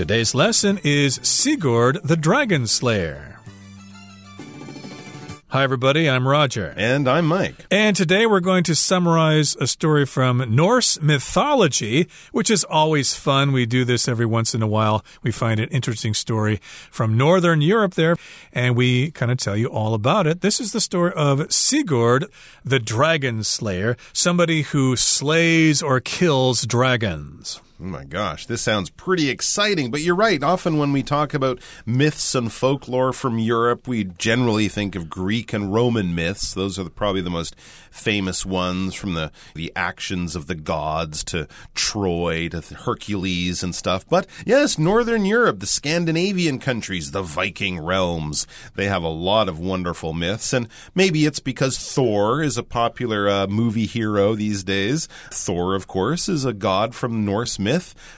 [0.00, 3.38] Today's lesson is Sigurd the Dragon Slayer.
[5.48, 6.08] Hi, everybody.
[6.08, 6.72] I'm Roger.
[6.74, 7.66] And I'm Mike.
[7.70, 13.52] And today we're going to summarize a story from Norse mythology, which is always fun.
[13.52, 15.04] We do this every once in a while.
[15.22, 18.16] We find an interesting story from Northern Europe there,
[18.54, 20.40] and we kind of tell you all about it.
[20.40, 22.24] This is the story of Sigurd,
[22.64, 27.60] the Dragon Slayer, somebody who slays or kills dragons.
[27.82, 30.42] Oh my gosh, this sounds pretty exciting, but you're right.
[30.42, 35.54] Often when we talk about myths and folklore from Europe, we generally think of Greek
[35.54, 36.52] and Roman myths.
[36.52, 37.56] Those are the, probably the most
[37.90, 44.06] famous ones from the, the actions of the gods to Troy to Hercules and stuff.
[44.06, 49.58] But yes, Northern Europe, the Scandinavian countries, the Viking realms, they have a lot of
[49.58, 50.52] wonderful myths.
[50.52, 55.08] And maybe it's because Thor is a popular uh, movie hero these days.
[55.30, 57.69] Thor, of course, is a god from Norse myth,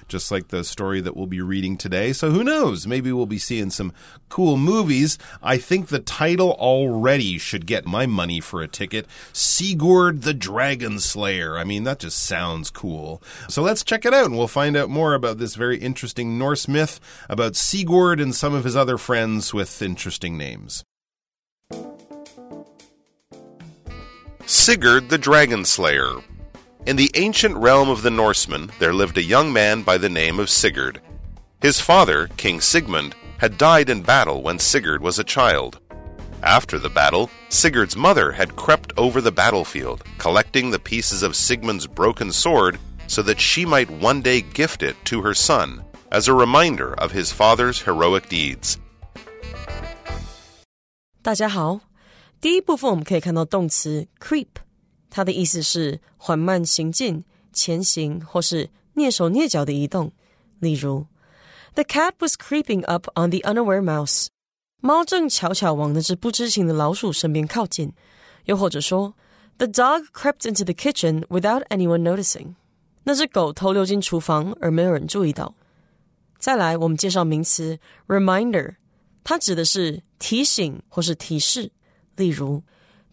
[0.08, 2.12] just like the story that we'll be reading today.
[2.12, 2.86] So who knows?
[2.86, 3.92] Maybe we'll be seeing some
[4.28, 5.18] cool movies.
[5.42, 9.06] I think the title already should get my money for a ticket.
[9.32, 11.56] Sigurd the Dragon Slayer.
[11.56, 13.22] I mean, that just sounds cool.
[13.48, 16.68] So let's check it out and we'll find out more about this very interesting Norse
[16.68, 20.84] myth about Sigurd and some of his other friends with interesting names.
[24.46, 26.16] Sigurd the Dragon Slayer.
[26.85, 30.39] In the ancient realm of the Norsemen, there lived a young man by the name
[30.39, 31.01] of Sigurd.
[31.61, 35.79] His father, King Sigmund, had died in battle when Sigurd was a child.
[36.43, 41.87] After the battle, Sigurd's mother had crept over the battlefield, collecting the pieces of Sigmund's
[41.87, 46.33] broken sword so that she might one day gift it to her son as a
[46.33, 48.77] reminder of his father's heroic deeds.
[51.21, 51.81] 大家好，
[52.39, 54.47] 第一部分我们可以看到动词 creep，
[55.11, 60.11] 它的意思是缓慢行进、前行或是蹑手蹑脚的移动。
[60.59, 61.05] 例如，
[61.73, 64.27] The cat was creeping up on the unaware mouse。
[64.81, 67.93] 猫正悄悄往那只不知情的老鼠身边靠近，
[68.45, 69.15] 又或者说，
[69.57, 72.55] The dog crept into the kitchen without anyone noticing。
[73.03, 75.55] 那只狗偷溜进厨房而没有人注意到。
[76.37, 78.75] 再来，我们介绍名词 reminder，
[79.23, 81.71] 它指的是提醒或是提示。
[82.15, 82.61] 例如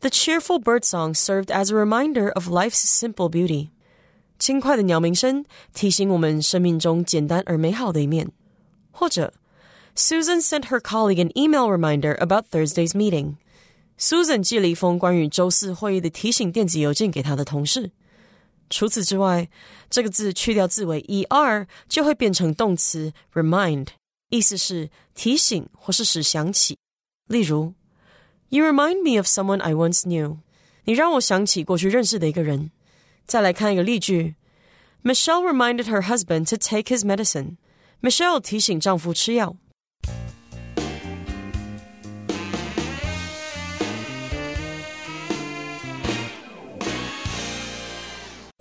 [0.01, 3.71] ，The cheerful bird song served as a reminder of life's simple beauty。
[4.39, 8.31] 轻快的鸟鸣声提醒我们生命中简单而美好的一面。
[8.91, 9.33] 或者
[9.97, 13.37] Susan sent her colleague an email reminder about Thursday's meeting.
[13.99, 17.93] Susan 寄了一封关于周四会议的提醒电子邮件给她的同事。
[18.71, 19.49] 除此之外，
[19.89, 23.89] 这个字去掉字尾 er 就会变成动词 remind，
[24.31, 26.77] 意思是提醒或是使想起。
[27.29, 27.75] 例如
[28.49, 30.39] ，You remind me of someone I once knew。
[30.85, 32.71] 你让我想起过去认识的一个人。
[33.27, 34.35] 再来看一个例句：
[35.03, 39.57] Michelle reminded her husband to take his medicine。Michelle 提醒丈夫吃药。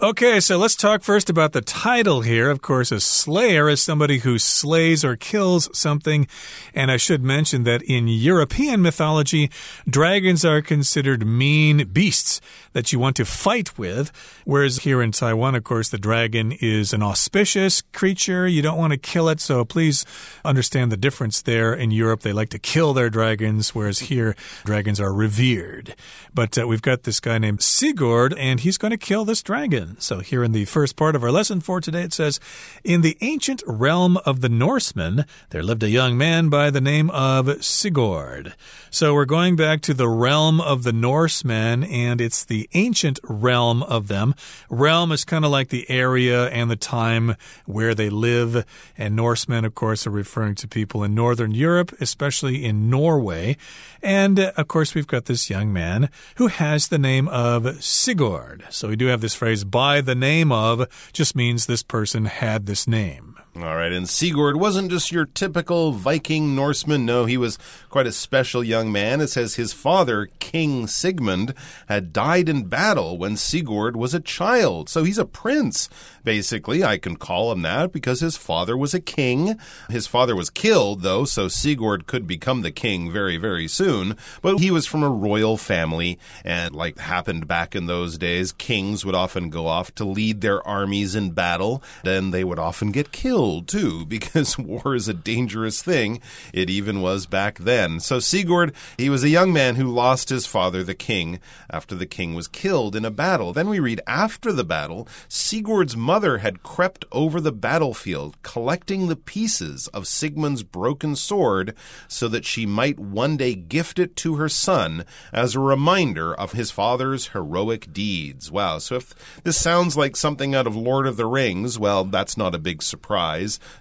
[0.00, 2.50] Okay, so let's talk first about the title here.
[2.50, 6.28] Of course, a slayer is somebody who slays or kills something.
[6.72, 9.50] And I should mention that in European mythology,
[9.90, 12.40] dragons are considered mean beasts
[12.74, 14.12] that you want to fight with.
[14.44, 18.46] Whereas here in Taiwan, of course, the dragon is an auspicious creature.
[18.46, 19.40] You don't want to kill it.
[19.40, 20.06] So please
[20.44, 21.74] understand the difference there.
[21.74, 25.96] In Europe, they like to kill their dragons, whereas here, dragons are revered.
[26.32, 29.87] But uh, we've got this guy named Sigurd, and he's going to kill this dragon.
[29.98, 32.40] So, here in the first part of our lesson for today, it says
[32.84, 37.10] In the ancient realm of the Norsemen, there lived a young man by the name
[37.10, 38.54] of Sigurd.
[38.90, 43.82] So, we're going back to the realm of the Norsemen, and it's the ancient realm
[43.82, 44.34] of them.
[44.70, 48.64] Realm is kind of like the area and the time where they live.
[48.96, 53.56] And Norsemen, of course, are referring to people in Northern Europe, especially in Norway.
[54.02, 58.64] And, of course, we've got this young man who has the name of Sigurd.
[58.70, 62.66] So, we do have this phrase, by the name of just means this person had
[62.66, 63.36] this name.
[63.60, 67.04] All right, and Sigurd wasn't just your typical Viking Norseman.
[67.04, 67.58] No, he was
[67.88, 69.20] quite a special young man.
[69.20, 71.54] It says his father, King Sigmund,
[71.88, 74.88] had died in battle when Sigurd was a child.
[74.88, 75.88] So he's a prince,
[76.22, 76.84] basically.
[76.84, 79.58] I can call him that because his father was a king.
[79.90, 84.16] His father was killed, though, so Sigurd could become the king very, very soon.
[84.40, 89.04] But he was from a royal family, and like happened back in those days, kings
[89.04, 91.82] would often go off to lead their armies in battle.
[92.04, 96.20] Then they would often get killed killed too, because war is a dangerous thing.
[96.52, 98.00] It even was back then.
[98.00, 101.40] So Sigurd, he was a young man who lost his father, the king,
[101.70, 103.52] after the king was killed in a battle.
[103.52, 109.16] Then we read after the battle, Sigurd's mother had crept over the battlefield, collecting the
[109.16, 111.74] pieces of Sigmund's broken sword
[112.06, 116.52] so that she might one day gift it to her son as a reminder of
[116.52, 118.50] his father's heroic deeds.
[118.50, 118.78] Wow.
[118.78, 119.14] So if
[119.44, 122.82] this sounds like something out of Lord of the Rings, well, that's not a big
[122.82, 123.27] surprise.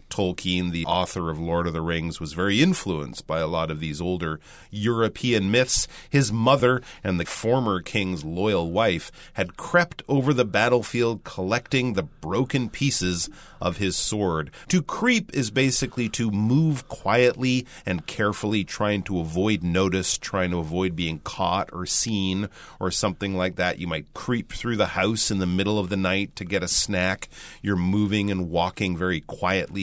[0.10, 3.80] Tolkien, the author of Lord of the Rings, was very influenced by a lot of
[3.80, 4.40] these older
[4.72, 5.88] European myths.
[6.10, 12.04] His mother and the former king's loyal wife had crept over the battlefield collecting the
[12.04, 13.30] broken pieces
[13.60, 14.52] of his sword.
[14.70, 20.60] To creep is basically to move quietly and carefully, trying to avoid notice, trying to
[20.60, 22.50] avoid being caught or seen
[22.80, 23.80] or something like that.
[23.80, 26.68] You might creep through the house in the middle of the night to get a
[26.68, 27.30] snack.
[27.62, 29.37] You're moving and walking very quietly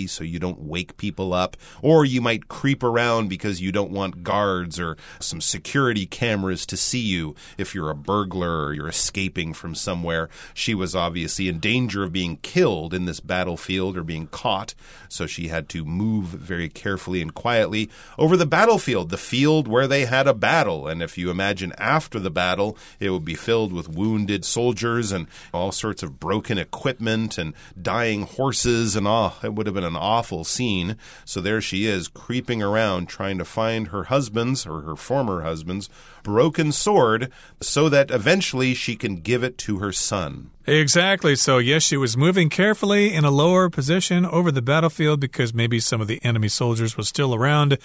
[0.07, 1.57] so you don't wake people up.
[1.83, 6.77] Or you might creep around because you don't want guards or some security cameras to
[6.77, 10.29] see you if you're a burglar or you're escaping from somewhere.
[10.55, 14.75] She was obviously in danger of being killed in this battlefield or being caught,
[15.09, 19.87] so she had to move very carefully and quietly over the battlefield, the field where
[19.87, 20.89] they had a battle.
[20.89, 25.27] And if you imagine after the battle, it would be filled with wounded soldiers and
[25.53, 29.97] all sorts of broken equipment and dying horses, and oh, it would have been an
[29.97, 30.97] awful scene.
[31.25, 35.89] So there she is, creeping around trying to find her husband's or her former husband's
[36.25, 37.31] broken sword
[37.61, 40.51] so that eventually she can give it to her son.
[40.67, 41.37] Exactly.
[41.37, 45.79] So, yes, she was moving carefully in a lower position over the battlefield because maybe
[45.79, 47.79] some of the enemy soldiers were still around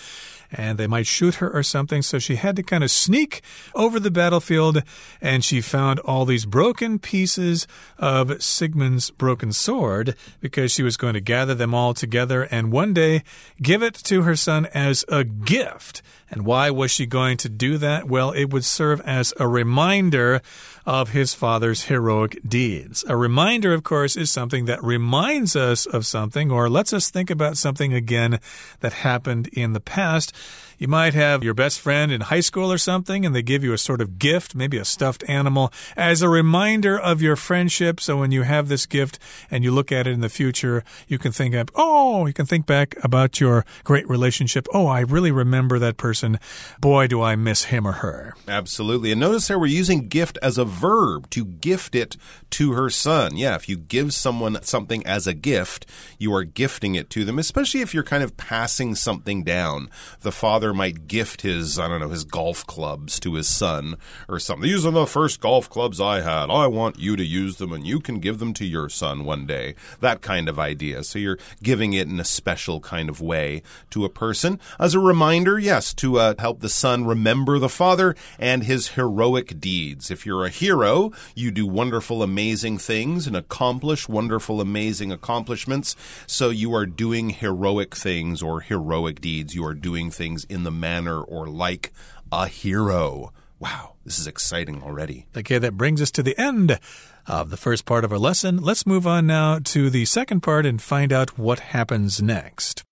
[0.51, 2.01] and they might shoot her or something.
[2.01, 3.41] So she had to kind of sneak
[3.75, 4.81] over the battlefield
[5.21, 11.13] and she found all these broken pieces of Sigmund's broken sword because she was going
[11.15, 13.23] to gather them all together and one day
[13.61, 16.01] give it to her son as a gift.
[16.31, 18.07] And why was she going to do that?
[18.07, 20.41] Well, it would serve as a reminder
[20.85, 23.05] of his father's heroic deeds.
[23.07, 27.29] A reminder, of course, is something that reminds us of something or lets us think
[27.29, 28.39] about something again
[28.79, 30.33] that happened in the past.
[30.79, 33.73] You might have your best friend in high school or something, and they give you
[33.73, 37.99] a sort of gift, maybe a stuffed animal, as a reminder of your friendship.
[37.99, 39.19] So when you have this gift
[39.51, 42.45] and you look at it in the future, you can think of, oh, you can
[42.45, 44.67] think back about your great relationship.
[44.73, 46.39] Oh, I really remember that person.
[46.79, 48.35] Boy, do I miss him or her.
[48.47, 49.11] Absolutely.
[49.11, 52.15] And notice there we're using gift as a verb to gift it
[52.51, 53.35] to her son.
[53.35, 55.85] Yeah, if you give someone something as a gift,
[56.17, 59.89] you are gifting it to them, especially if you're kind of passing something down.
[60.21, 63.95] The father father might gift his, I don't know, his golf clubs to his son
[64.27, 64.69] or something.
[64.69, 66.51] These are the first golf clubs I had.
[66.51, 69.47] I want you to use them and you can give them to your son one
[69.47, 69.73] day.
[69.99, 71.03] That kind of idea.
[71.03, 74.59] So you're giving it in a special kind of way to a person.
[74.79, 79.59] As a reminder, yes, to uh, help the son remember the father and his heroic
[79.59, 80.11] deeds.
[80.11, 85.95] If you're a hero, you do wonderful, amazing things and accomplish wonderful, amazing accomplishments.
[86.27, 89.55] So you are doing heroic things or heroic deeds.
[89.55, 91.93] You are doing things in in the manner or like
[92.33, 93.31] a hero.
[93.59, 95.25] Wow, this is exciting already.
[95.35, 96.79] Okay, that brings us to the end
[97.25, 98.57] of the first part of our lesson.
[98.57, 102.83] Let's move on now to the second part and find out what happens next.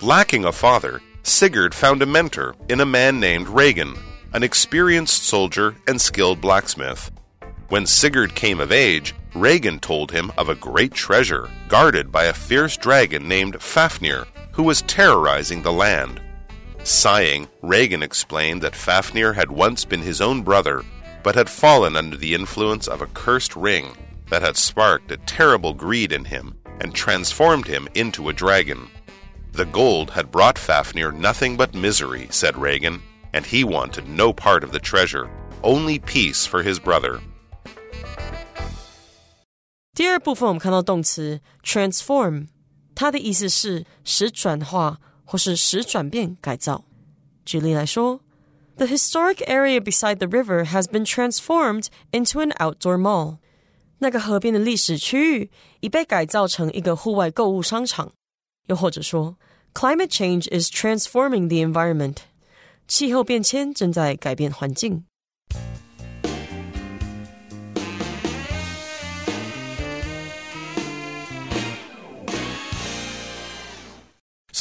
[0.00, 3.94] Lacking a father, Sigurd found a mentor in a man named Regin,
[4.32, 7.10] an experienced soldier and skilled blacksmith.
[7.68, 12.34] When Sigurd came of age, Regin told him of a great treasure guarded by a
[12.34, 16.20] fierce dragon named Fafnir who was terrorizing the land.
[16.84, 20.82] Sighing, Regin explained that Fafnir had once been his own brother,
[21.22, 23.96] but had fallen under the influence of a cursed ring
[24.28, 28.88] that had sparked a terrible greed in him and transformed him into a dragon.
[29.52, 33.00] The gold had brought Fafnir nothing but misery, said Regin,
[33.32, 35.30] and he wanted no part of the treasure,
[35.62, 37.20] only peace for his brother.
[39.94, 42.46] 第二部分我们看到动词 transform
[42.94, 46.84] 它的意思是使转化或是使转变改造。
[47.44, 48.20] 举例来说
[48.76, 53.38] ，The historic area beside the river has been transformed into an outdoor mall。
[53.98, 58.12] 那个河边的历史区域已被改造成一个户外购物商场。
[58.68, 59.36] 又或者说
[59.74, 62.16] ，Climate change is transforming the environment。
[62.88, 65.04] 气候变迁正在改变环境。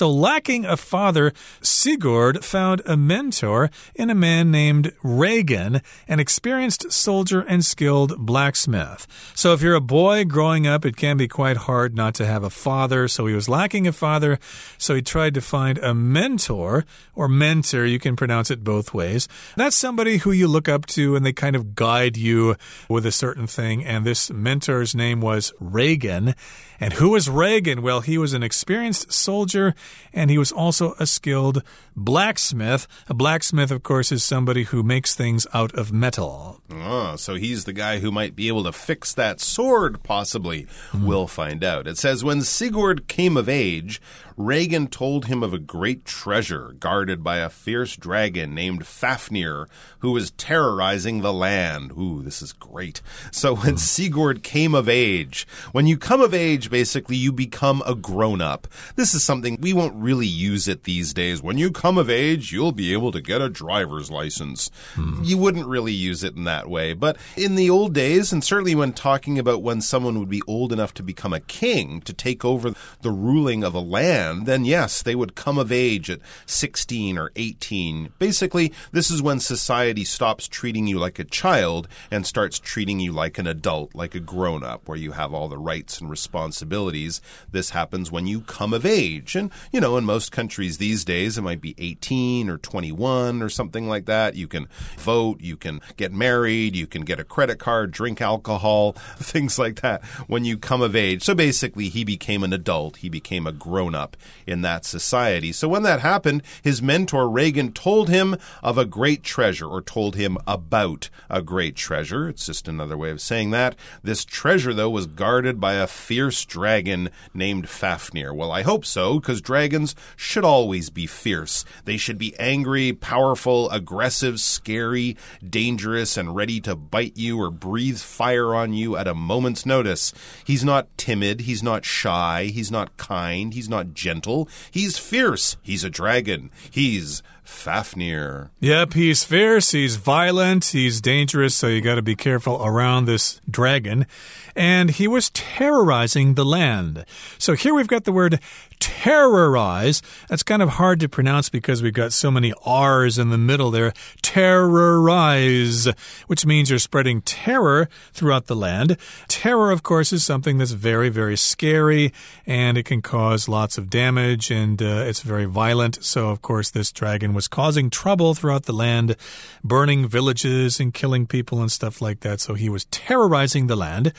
[0.01, 1.31] So, lacking a father,
[1.61, 9.05] Sigurd found a mentor in a man named Regin, an experienced soldier and skilled blacksmith.
[9.35, 12.43] So, if you're a boy growing up, it can be quite hard not to have
[12.43, 13.07] a father.
[13.07, 14.39] So, he was lacking a father,
[14.79, 17.85] so he tried to find a mentor or mentor.
[17.85, 19.27] You can pronounce it both ways.
[19.55, 22.55] That's somebody who you look up to and they kind of guide you
[22.89, 23.85] with a certain thing.
[23.85, 26.33] And this mentor's name was Regin.
[26.81, 27.83] And who was Regin?
[27.83, 29.75] Well, he was an experienced soldier
[30.11, 31.61] and he was also a skilled
[31.95, 32.87] blacksmith.
[33.07, 36.59] A blacksmith, of course, is somebody who makes things out of metal.
[36.71, 40.65] Oh, so he's the guy who might be able to fix that sword, possibly.
[40.91, 41.05] Mm.
[41.05, 41.87] We'll find out.
[41.87, 44.01] It says When Sigurd came of age,
[44.37, 49.67] Regin told him of a great treasure guarded by a fierce dragon named Fafnir,
[49.99, 51.91] who was terrorizing the land.
[51.91, 53.01] Ooh, this is great.
[53.31, 53.77] So when.
[53.91, 58.67] Sigurd came of age, when you come of age, basically, you become a grown up.
[58.95, 61.41] This is something we won't really use it these days.
[61.41, 64.71] When you come of age, you'll be able to get a driver's license.
[64.95, 65.21] Hmm.
[65.23, 66.93] You wouldn't really use it in that way.
[66.93, 70.71] But in the old days, and certainly when talking about when someone would be old
[70.71, 75.01] enough to become a king, to take over the ruling of a land, then yes,
[75.01, 78.13] they would come of age at 16 or 18.
[78.19, 83.11] Basically, this is when society stops treating you like a child and starts treating you
[83.11, 87.21] like an adult, like a grown up, where you have all the rights and responsibilities.
[87.51, 89.35] This happens when you come of age.
[89.35, 93.49] And, you know, in most countries these days, it might be 18 or 21 or
[93.49, 94.35] something like that.
[94.35, 98.91] You can vote, you can get married, you can get a credit card, drink alcohol,
[99.17, 101.23] things like that when you come of age.
[101.23, 102.97] So basically, he became an adult.
[102.97, 104.10] He became a grown up
[104.45, 105.51] in that society.
[105.51, 110.15] So when that happened, his mentor Regin told him of a great treasure or told
[110.15, 112.29] him about a great treasure.
[112.29, 113.75] It's just another way of saying that.
[114.03, 118.33] This treasure, though, was guarded by a fierce dragon named Fafnir?
[118.33, 121.65] Well, I hope so, because dragons should always be fierce.
[121.85, 127.99] They should be angry, powerful, aggressive, scary, dangerous, and ready to bite you or breathe
[127.99, 130.13] fire on you at a moment's notice.
[130.45, 134.49] He's not timid, he's not shy, he's not kind, he's not gentle.
[134.71, 135.57] He's fierce.
[135.61, 136.49] He's a dragon.
[136.69, 138.49] He's Fafnir.
[138.59, 143.41] Yep, he's fierce, he's violent, he's dangerous, so you got to be careful around this
[143.49, 144.07] dragon.
[144.55, 147.05] And he was terrorizing the land.
[147.37, 148.39] So here we've got the word
[148.81, 150.01] terrorize.
[150.27, 153.71] That's kind of hard to pronounce because we've got so many R's in the middle
[153.71, 153.93] there.
[154.21, 155.87] Terrorize,
[156.27, 158.97] which means you're spreading terror throughout the land.
[159.29, 162.11] Terror, of course, is something that's very, very scary
[162.45, 166.03] and it can cause lots of damage and uh, it's very violent.
[166.03, 169.15] So, of course, this dragon was causing trouble throughout the land,
[169.63, 172.39] burning villages and killing people and stuff like that.
[172.41, 174.11] So he was terrorizing the land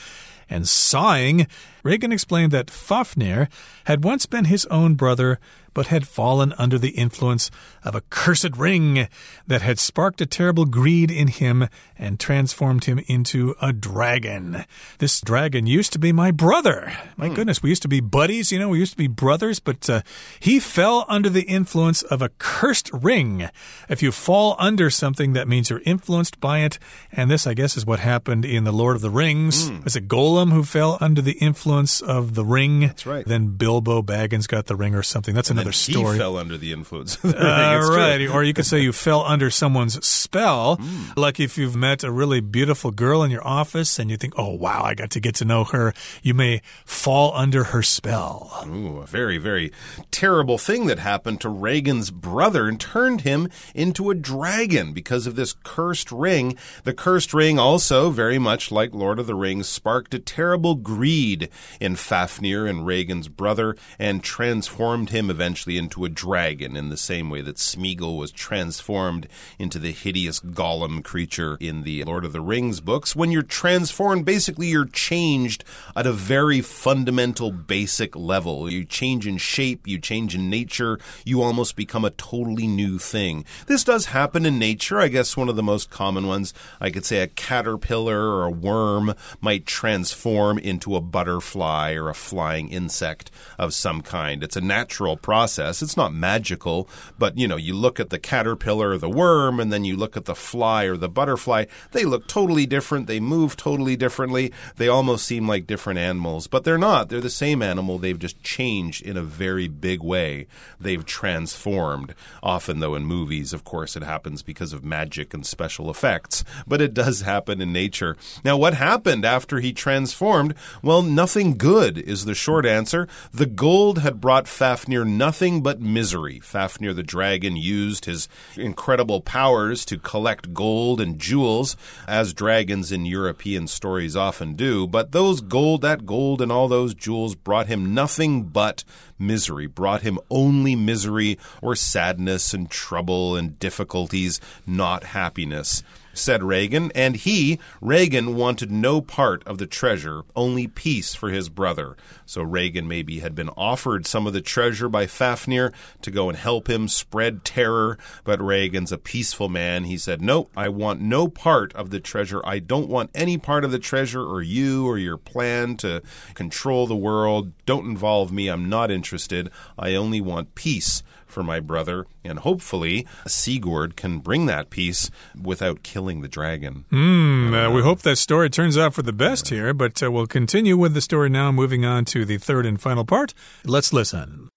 [0.52, 1.46] and sighing,
[1.82, 3.48] Regin explained that Fafnir
[3.84, 5.40] had once been his own brother
[5.74, 7.50] but had fallen under the influence
[7.84, 9.08] of a cursed ring
[9.46, 14.64] that had sparked a terrible greed in him and transformed him into a dragon.
[14.98, 16.92] This dragon used to be my brother.
[17.16, 17.34] My hmm.
[17.34, 20.02] goodness, we used to be buddies, you know, we used to be brothers, but uh,
[20.40, 23.48] he fell under the influence of a cursed ring.
[23.88, 26.78] If you fall under something, that means you're influenced by it.
[27.10, 29.70] And this, I guess, is what happened in The Lord of the Rings.
[29.70, 29.84] Mm.
[29.84, 32.80] Was it Gollum who fell under the influence of the ring?
[32.80, 33.24] That's right.
[33.24, 35.34] Then Bilbo Baggins got the ring or something.
[35.34, 36.12] That's and another story.
[36.14, 37.22] He fell under the influence.
[37.24, 38.28] Uh, right.
[38.28, 40.78] Or you could say you fell under someone's spell.
[40.82, 41.16] Mm.
[41.16, 44.54] Like if you've met a really beautiful girl in your office and you think, oh,
[44.54, 45.92] wow, I got to get to know her,
[46.22, 48.64] you may fall under her spell.
[48.66, 49.70] Ooh, a very, very
[50.10, 55.36] terrible thing that happened to Regin's brother and turned him into a dragon because of
[55.36, 56.56] this cursed ring.
[56.84, 61.48] The cursed ring also, very much like Lord of the Rings, sparked a terrible greed
[61.80, 67.28] in Fafnir and Regin's brother and transformed him eventually into a dragon in the same
[67.28, 69.28] way that Smeagol was transformed
[69.58, 73.14] into the hideous Gollum creature in the Lord of the Rings books.
[73.14, 75.62] When you're transformed, basically you're changed
[75.94, 78.70] at a very fundamental, basic level.
[78.70, 83.44] You change in shape, you change in nature, you almost become a totally new thing.
[83.66, 84.98] This does happen in nature.
[84.98, 88.50] I guess one of the most common ones, I could say a caterpillar or a
[88.50, 94.42] worm might transform into a butterfly or a flying insect of some kind.
[94.42, 95.41] It's a natural process.
[95.42, 99.72] It's not magical, but you know, you look at the caterpillar or the worm and
[99.72, 103.06] then you look at the fly or the butterfly, they look totally different.
[103.06, 104.52] They move totally differently.
[104.76, 107.08] They almost seem like different animals, but they're not.
[107.08, 107.98] They're the same animal.
[107.98, 110.46] They've just changed in a very big way.
[110.80, 112.14] They've transformed.
[112.42, 116.80] Often, though, in movies, of course, it happens because of magic and special effects, but
[116.80, 118.16] it does happen in nature.
[118.44, 120.54] Now, what happened after he transformed?
[120.82, 123.08] Well, nothing good, is the short answer.
[123.32, 126.40] The gold had brought Fafnir nothing but misery.
[126.40, 131.74] Fafnir the dragon used his incredible powers to collect gold and jewels,
[132.06, 136.92] as dragons in European stories often do, but those gold, that gold and all those
[136.94, 138.84] jewels brought him nothing but
[139.18, 146.90] misery, brought him only misery or sadness and trouble and difficulties, not happiness said Regin,
[146.94, 151.96] and he, Regin, wanted no part of the treasure, only peace for his brother.
[152.26, 156.38] So Regin maybe had been offered some of the treasure by Fafnir to go and
[156.38, 159.84] help him spread terror, but Regin's a peaceful man.
[159.84, 162.40] He said, No, I want no part of the treasure.
[162.44, 166.02] I don't want any part of the treasure or you or your plan to
[166.34, 167.52] control the world.
[167.66, 168.48] Don't involve me.
[168.48, 169.50] I'm not interested.
[169.78, 171.02] I only want peace
[171.32, 175.10] for my brother, and hopefully Sigurd can bring that peace
[175.40, 176.84] without killing the dragon.
[176.92, 180.26] Mm, uh, we hope that story turns out for the best here, but uh, we'll
[180.26, 183.34] continue with the story now, moving on to the third and final part.
[183.64, 184.48] Let's listen.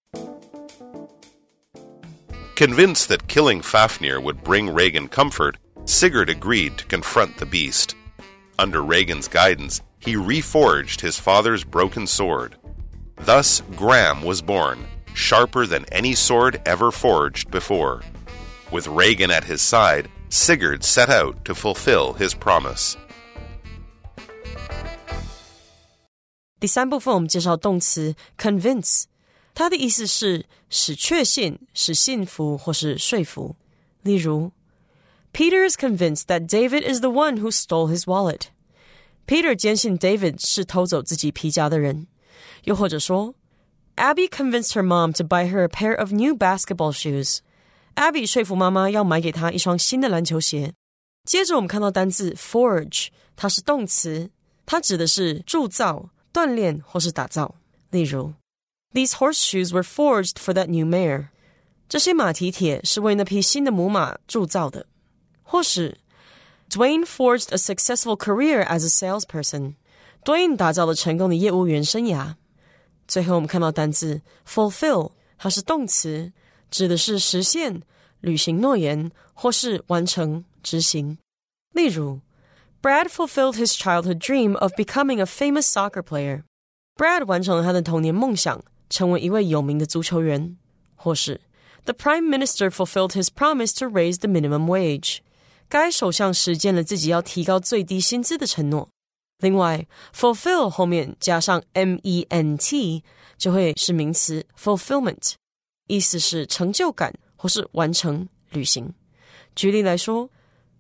[2.56, 7.96] Convinced that killing Fafnir would bring Regin comfort, Sigurd agreed to confront the beast.
[8.58, 12.56] Under Regin's guidance, he reforged his father's broken sword.
[13.18, 18.02] Thus, Gram was born, sharper than any sword ever forged before.
[18.72, 22.96] With Regin at his side, Sigurd set out to fulfill his promise.
[26.60, 29.06] 第三部分我们介绍动词 convince，
[29.54, 33.56] 它的意思是使确信、使信服或是说服。
[34.02, 34.52] 例如
[35.32, 38.48] ，Peter is convinced that David is the one who stole his wallet。
[39.28, 42.08] Peter 坚信 David 是偷走自己皮夹的人。
[42.66, 43.36] 又或者说
[43.97, 47.41] Abby convinced her mom to buy her a pair of new basketball shoes.
[47.97, 50.73] Abby 说服妈妈要买给她一双新的篮球鞋。
[51.25, 54.31] 接着我们看到单字 forge，它是动词，
[54.65, 57.57] 它指的是铸造、锻炼或是打造。
[57.91, 58.33] 例如，
[58.95, 61.29] These horseshoes were forged for that new mare。
[61.89, 64.87] 这些马蹄铁是为那匹新的母马铸造的。
[65.43, 65.99] 或是，
[66.71, 72.37] Dwayne forged a successful career as a salesperson。Dwayne 打造了成功的业务员生涯。
[73.07, 76.33] 最后，我们看到单字 fulfill，它是动词，
[76.71, 77.83] 指的是实现、
[78.21, 81.19] 履行诺言或是完成、执行。
[81.73, 82.21] 例如，
[82.83, 90.57] Brad fulfilled his childhood dream of becoming a famous soccer player。Brad 完成了他的童年梦想，成为一位有名的足球员。
[90.95, 91.41] 或是，
[91.85, 95.19] The Prime Minister fulfilled his promise to raise the minimum wage。
[95.69, 98.89] 该首相实践了自己要提高最低薪资的承诺。
[99.39, 103.03] 另外，fulfill 后面加上 m e n t
[103.39, 105.33] 就会是名词 fulfillment，
[105.87, 108.93] 意思是成就感或是完成、履行。
[109.55, 110.29] 举例来说，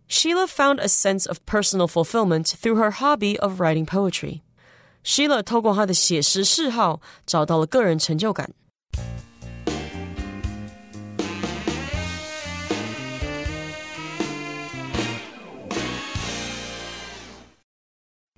[0.08, 8.52] Sheila found a sense of personal fulfillment through her hobby of writing poetry。Sheila 透过她的写诗嗜好找到了个人成就感。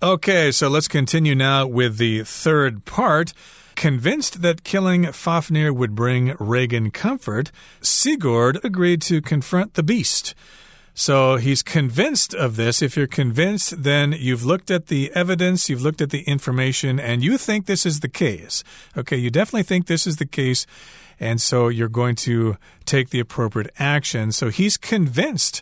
[0.08, 3.34] Okay, so let's continue now with the third part.
[3.76, 10.34] Convinced that killing Fafnir would bring Regin comfort, Sigurd agreed to confront the beast.
[10.94, 12.82] So he's convinced of this.
[12.82, 17.22] If you're convinced, then you've looked at the evidence, you've looked at the information, and
[17.22, 18.64] you think this is the case.
[18.96, 20.66] Okay, you definitely think this is the case,
[21.20, 24.32] and so you're going to take the appropriate action.
[24.32, 25.62] So he's convinced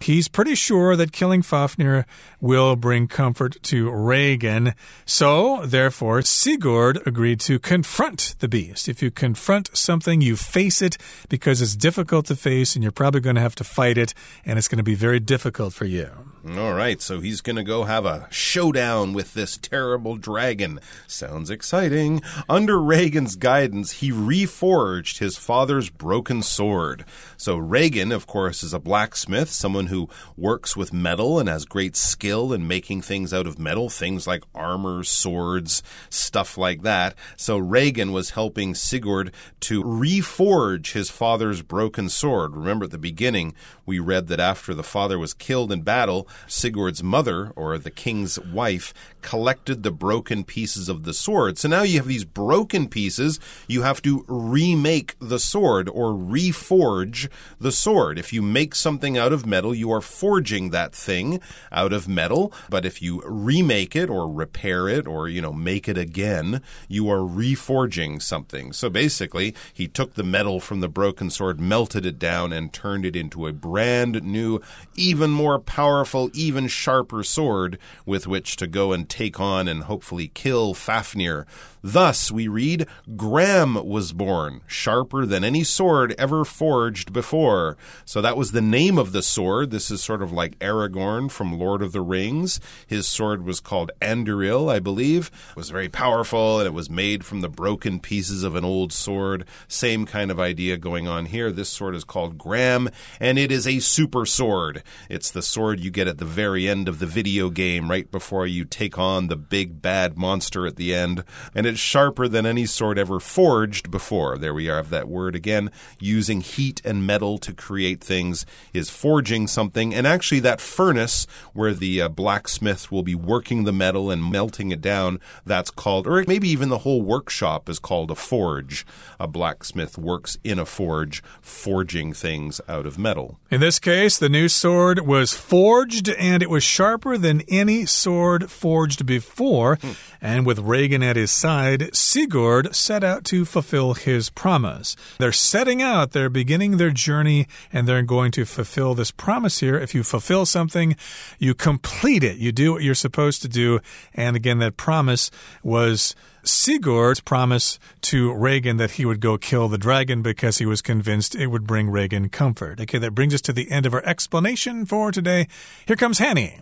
[0.00, 2.06] He's pretty sure that killing Fafnir
[2.40, 4.74] will bring comfort to Regin.
[5.04, 8.88] So, therefore, Sigurd agreed to confront the beast.
[8.88, 10.96] If you confront something, you face it
[11.28, 14.58] because it's difficult to face and you're probably going to have to fight it, and
[14.58, 16.27] it's going to be very difficult for you.
[16.46, 20.78] All right, so he's going to go have a showdown with this terrible dragon.
[21.08, 22.22] Sounds exciting.
[22.48, 27.04] Under Regin's guidance, he reforged his father's broken sword.
[27.36, 31.96] So Regin, of course, is a blacksmith, someone who works with metal and has great
[31.96, 37.16] skill in making things out of metal, things like armor, swords, stuff like that.
[37.36, 42.56] So Regin was helping Sigurd to reforge his father's broken sword.
[42.56, 47.02] Remember at the beginning, we read that after the father was killed in battle, Sigurd's
[47.02, 51.58] mother, or the king's wife, collected the broken pieces of the sword.
[51.58, 53.38] So now you have these broken pieces.
[53.66, 57.28] You have to remake the sword or reforge
[57.60, 58.18] the sword.
[58.18, 61.40] If you make something out of metal, you are forging that thing
[61.72, 62.52] out of metal.
[62.70, 67.10] But if you remake it or repair it or, you know, make it again, you
[67.10, 68.72] are reforging something.
[68.72, 73.04] So basically, he took the metal from the broken sword, melted it down, and turned
[73.04, 74.60] it into a brand new,
[74.94, 80.28] even more powerful, even sharper sword with which to go and take on and hopefully
[80.28, 81.46] kill Fafnir.
[81.82, 87.76] Thus, we read, Gram was born, sharper than any sword ever forged before.
[88.04, 89.70] So that was the name of the sword.
[89.70, 92.60] This is sort of like Aragorn from Lord of the Rings.
[92.86, 95.30] His sword was called Anduril, I believe.
[95.50, 98.92] It was very powerful and it was made from the broken pieces of an old
[98.92, 99.44] sword.
[99.68, 101.52] Same kind of idea going on here.
[101.52, 102.90] This sword is called Gram
[103.20, 104.82] and it is a super sword.
[105.08, 108.46] It's the sword you get at the very end of the video game right before
[108.46, 111.24] you take on the big bad monster at the end.
[111.54, 114.38] And it's sharper than any sword ever forged before.
[114.38, 115.70] There we have that word again.
[116.00, 119.94] Using heat and metal to create things is forging something.
[119.94, 124.70] And actually, that furnace where the uh, blacksmith will be working the metal and melting
[124.70, 128.86] it down, that's called, or maybe even the whole workshop is called a forge.
[129.20, 133.38] A blacksmith works in a forge, forging things out of metal.
[133.50, 138.50] In this case, the new sword was forged and it was sharper than any sword
[138.50, 139.76] forged before.
[139.76, 139.92] Hmm.
[140.20, 144.96] And with Regin at his side, Sigurd set out to fulfill his promise.
[145.18, 149.76] They're setting out, they're beginning their journey, and they're going to fulfill this promise here.
[149.76, 150.96] If you fulfill something,
[151.38, 152.38] you complete it.
[152.38, 153.80] You do what you're supposed to do.
[154.14, 155.30] And again, that promise
[155.62, 160.82] was Sigurd's promise to Regin that he would go kill the dragon because he was
[160.82, 162.80] convinced it would bring Regin comfort.
[162.80, 165.46] Okay, that brings us to the end of our explanation for today.
[165.86, 166.60] Here comes Hanny.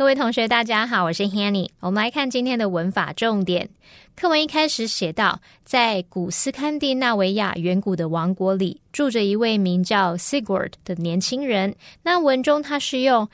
[0.00, 1.68] 各位同学，大家好，我是 Hanny。
[1.78, 3.68] 我们来看今天的文法重点。
[4.16, 11.74] 课文一开始写到，在古斯堪的纳维亚远古的王国里，住着一位名叫 Sigurd 的年轻人。
[12.02, 13.28] 那文中他是用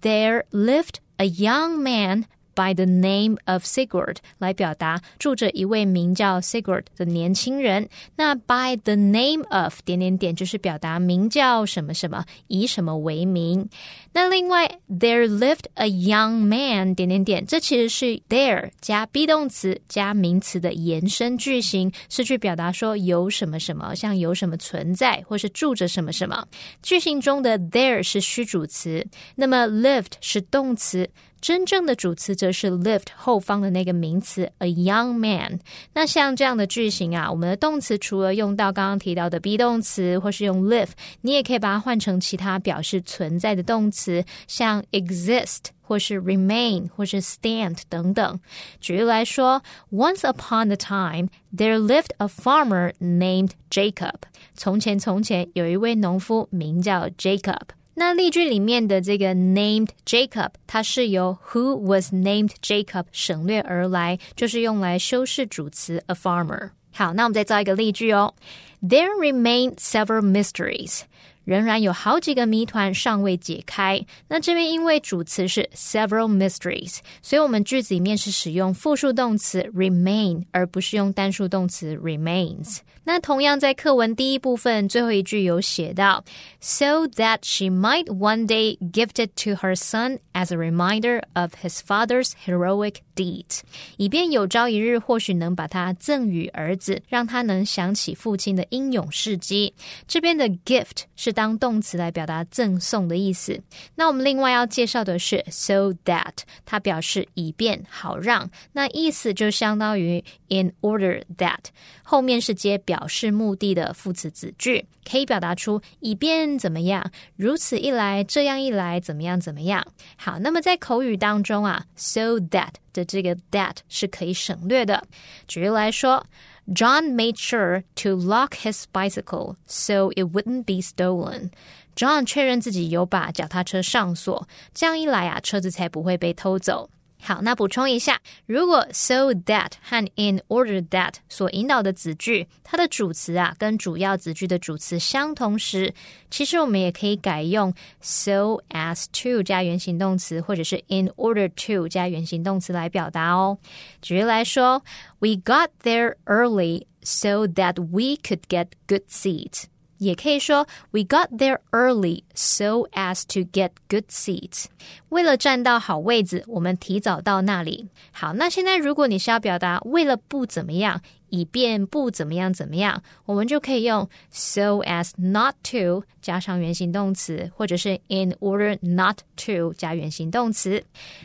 [0.00, 2.26] There lived a young man。
[2.54, 7.88] By the name of Sigurd 来表达住着一位名叫 Sigurd 的年轻人。
[8.14, 13.70] 那 by the name of 点点点就是表达名叫什么什么，以什么为名。
[14.14, 26.46] 那另外，there lived a young man 点点点，这其实是 there 加 be 动词加名词的延伸句型，是去表达说有什么什么，像有什么存在，或是住着什么什么。
[26.82, 31.08] 句型中的 there 是虚主词，那么 lived 是动词。
[31.40, 35.58] 真正的主词则是 lived 后方的那个名词 a young man。
[35.92, 40.90] 那像这样的句型啊，我们的动词除了用到刚刚提到的 be 动词，或是用 live，
[41.22, 44.01] 你也可以把它换成其他表示存在的动词，
[44.47, 48.39] 像 exist 或是 remain 或是 stand 等等。
[48.81, 54.15] 举例来说，Once upon a time, there lived a farmer named Jacob。
[54.55, 57.61] 从前从前有一位农夫名叫 Jacob。
[57.99, 66.71] 那例句里面的这个 named Jacob，它是由 who was named Jacob 省略而来，就是用来修饰主词 a farmer。
[66.93, 68.33] 好，那我们再造一个例句哦。
[68.81, 71.01] There remain several mysteries。
[71.44, 74.04] 仍然有好几个谜团尚未解开。
[74.28, 82.78] 那这边因为主词是 several mysteries，所以我们句子里面是使用复数动词 remain，而不是用单数动词 remains。
[83.04, 86.22] 那同样在课文第一部分最后一句有写到
[86.60, 91.80] ，so that she might one day gift it to her son as a reminder of his
[91.80, 93.62] father's heroic deeds，
[93.96, 99.74] 以便有朝一日或许能把它赠予儿子，让他能想起父亲的英勇事迹。
[100.06, 103.60] 这边的 gift 是当动词来表达赠送的意思。
[103.94, 106.32] 那我们另外要介绍的是 so that，
[106.64, 111.64] 它表示以便好让，那意思就相当于 in order that，
[112.02, 119.86] 后面是接表示目的的副词子句，可以表达出以便怎么样，如此一来，这样一来，怎么样怎么样。
[120.16, 125.02] 好，那么在口语当中啊，so that 的这个 that 是可以省略的。
[125.48, 126.24] 举例来说。
[126.73, 131.51] John made sure to lock his bicycle so it wouldn't be stolen.
[131.95, 136.89] John 确认自己有把脚踏车上锁，这样一来啊，车子才不会被偷走。
[137.21, 145.93] 好，那补充一下，如果 so that 和 in order that 所引导的子句，它的主词啊跟主要子句的主词相同时，
[146.29, 153.57] 其实我们也可以改用 so as to 加原形动词，或者是 in order to 加原形动词来表达哦。
[154.01, 154.83] 举例来说，
[155.19, 159.63] We got there early so that we could get good seats。
[160.01, 164.65] 也可以说，We got there early so as to get good seats。
[165.09, 167.89] 为了占到好位子，我们提早到那里。
[168.11, 180.83] 好，那现在如果你是要表达为了不怎么样，以便不怎么样怎么样，我们就可以用 so as not to 加上原形动词，或者是 in order not to 加原形动词。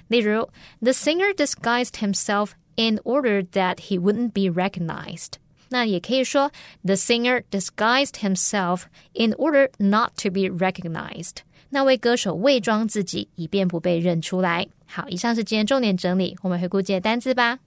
[0.09, 0.49] 例如，
[0.81, 5.35] The singer disguised himself in order that he wouldn't be recognized。
[5.69, 6.51] 那也可以说，
[6.85, 8.83] The singer disguised himself
[9.15, 11.39] in order not to be recognized。
[11.71, 14.69] 那位歌手伪装自己，以便不被认出来。
[14.87, 17.59] 好，以上是今天重点整理，我们回顾这些单词吧。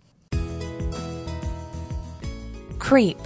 [2.77, 3.17] Creep.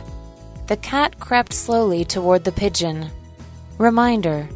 [0.67, 3.09] The cat crept slowly toward the pigeon.
[3.77, 4.47] Reminder.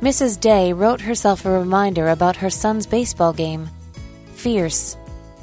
[0.00, 0.38] Mrs.
[0.40, 3.68] Day wrote herself a reminder about her son's baseball game.
[4.34, 4.96] Fierce.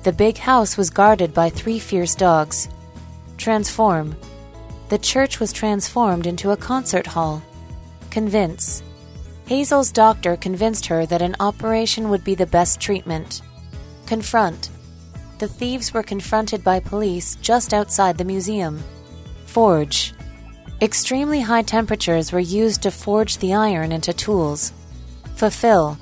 [0.03, 2.67] The big house was guarded by three fierce dogs.
[3.40, 4.14] Transform.
[4.90, 7.42] The church was transformed into a concert hall.
[8.10, 8.82] Convince.
[9.46, 13.40] Hazel's doctor convinced her that an operation would be the best treatment.
[14.04, 14.68] Confront.
[15.38, 18.78] The thieves were confronted by police just outside the museum.
[19.46, 20.12] Forge.
[20.82, 24.74] Extremely high temperatures were used to forge the iron into tools.
[25.36, 25.96] Fulfill.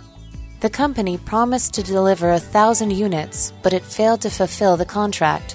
[0.59, 5.55] The company promised to deliver a thousand units, but it failed to fulfill the contract.